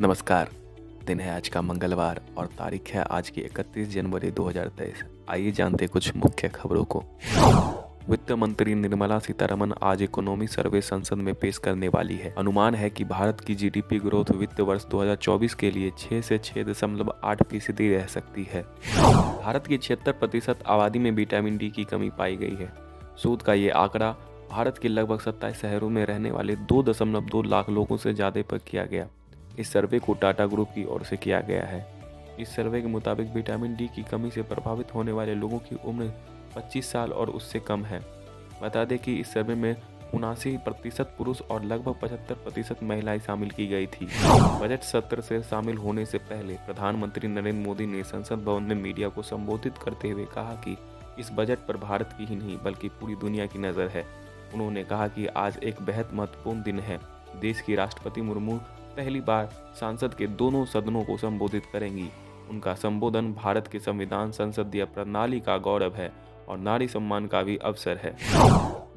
[0.00, 0.48] नमस्कार।
[1.06, 5.86] दिन है आज का मंगलवार और तारीख है आज की 31 जनवरी 2023 आइए जानते
[5.86, 7.02] कुछ मुख्य खबरों को।
[8.10, 12.90] वित्त मंत्री निर्मला सीतारमन आज इकोनॉमी सर्वे संसद में पेश करने वाली है। अनुमान है
[12.90, 18.06] कि भारत की जीडीपी ग्रोथ वित्त वर्ष 2024 के लिए 6 से 6.8 फ़ीसदी रह
[18.08, 18.62] सकती है।
[19.42, 22.72] भारत की छिहत्तर प्रतिशत आबादी में विटामिन डी की कमी पाई गई है।
[23.18, 24.14] शोध का ये आंकड़ा
[24.50, 28.42] भारत के लगभग सत्ताईस शहरों में रहने वाले दो दशमलव दो लाख लोगों से ज़्यादा
[28.42, 29.08] पर किया गया।
[29.58, 31.86] इस सर्वे को टाटा ग्रुप की ओर से किया गया है।
[32.40, 36.12] इस सर्वे के मुताबिक विटामिन डी की कमी से प्रभावित होने वाले लोगों की उम्र
[36.56, 38.00] 25 साल और उससे कम है।
[38.62, 39.76] बता दें कि इस सर्वे में
[40.14, 44.08] उनासी प्रतिशत पुरुष और लगभग पचहत्तर प्रतिशत महिलाएँ शामिल की गई थी।
[44.62, 49.08] बजट सत्र से शामिल होने से पहले प्रधानमंत्री नरेंद्र मोदी ने संसद भवन में मीडिया
[49.08, 50.76] को संबोधित करते हुए कहा कि
[51.18, 54.06] इस बजट पर भारत की ही नहीं, बल्कि पूरी दुनिया की नज़र है।
[54.54, 57.00] उन्होंने कहा कि आज एक बेहद महत्वपूर्ण दिन है।
[57.40, 58.60] देश की राष्ट्रपति मुर्मू
[58.96, 59.48] पहली बार
[59.80, 62.08] सांसद के दोनों सदनों को संबोधित करेंगी।
[62.50, 66.10] उनका संबोधन भारत के संविधान संसदीय प्रणाली का गौरव है
[66.48, 68.16] और नारी सम्मान का भी अवसर है।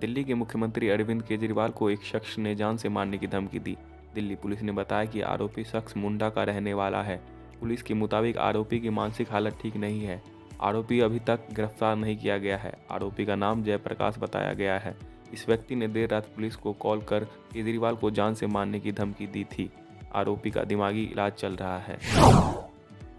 [0.00, 3.76] दिल्ली के मुख्यमंत्री अरविंद केजरीवाल को एक शख्स ने जान से मारने की धमकी दी।
[4.14, 7.16] दिल्ली पुलिस ने बताया कि आरोपी शख्स मुंडा का रहने वाला है।
[7.60, 10.22] पुलिस के मुताबिक आरोपी की मानसिक हालत ठीक नहीं है।
[10.60, 14.96] आरोपी अभी तक गिरफ़्तार नहीं किया गया है। आरोपी का नाम जयप्रकाश बताया गया है।
[15.32, 18.92] इस व्यक्ति ने देर रात पुलिस को कॉल कर केजरीवाल को जान से मारने की
[18.92, 19.70] धमकी दी थी।
[20.14, 21.98] आरोपी का दिमागी इलाज चल रहा है।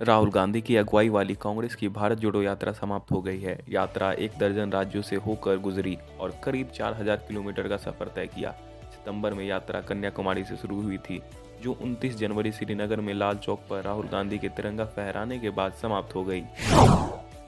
[0.02, 4.12] राहुल गांधी की अगुवाई वाली कांग्रेस की भारत जोड़ो यात्रा समाप्त हो गई है। यात्रा
[4.12, 8.52] एक दर्जन राज्यों से होकर गुजरी और करीब 4000 किलोमीटर का सफ़र तय किया।
[8.84, 11.22] सितंबर में यात्रा कन्याकुमारी से शुरू हुई थी,
[11.64, 15.74] जो 29 जनवरी श्रीनगर में लाल चौक पर राहुल गांधी के तिरंगा फहराने के बाद
[15.74, 16.42] समाप्त हो गई।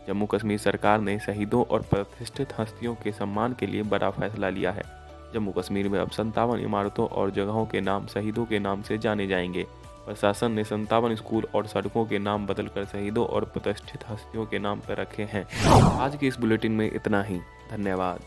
[0.08, 4.72] जम्मू कश्मीर सरकार ने शहीदों और प्रतिष्ठित हस्तियों के सम्मान के लिए बड़ा फैसला लिया
[4.72, 4.99] है।
[5.34, 9.28] जम्मू कश्मीर में अब संतावन इमारतों और जगहों के नाम, शहीदों के नाम से जाने
[9.28, 9.68] जाएँगे।
[10.06, 14.80] प्रशासन ने संतावन स्कूल और सड़कों के नाम बदलकर शहीदों और प्रतिष्ठित हस्तियों के नाम
[14.80, 15.48] पर रखे हैं।
[16.00, 17.40] आज के इस बुलेटिन में इतना ही।
[17.72, 18.20] धन्यवाद।